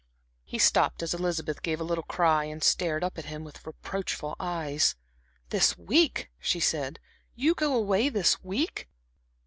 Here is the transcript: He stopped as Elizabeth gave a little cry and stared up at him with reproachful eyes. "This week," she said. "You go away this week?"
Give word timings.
He 0.43 0.57
stopped 0.57 1.03
as 1.03 1.13
Elizabeth 1.13 1.61
gave 1.61 1.79
a 1.79 1.83
little 1.83 2.03
cry 2.03 2.45
and 2.45 2.63
stared 2.63 3.03
up 3.03 3.19
at 3.19 3.25
him 3.25 3.43
with 3.43 3.63
reproachful 3.67 4.35
eyes. 4.39 4.95
"This 5.49 5.77
week," 5.77 6.31
she 6.39 6.59
said. 6.59 6.99
"You 7.35 7.53
go 7.53 7.75
away 7.75 8.09
this 8.09 8.43
week?" 8.43 8.89